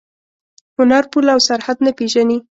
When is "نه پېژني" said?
1.85-2.37